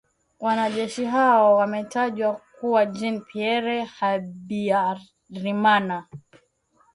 [0.39, 6.07] Wanajeshi hao wametajwa kuwa Jean Pierre Habyarimana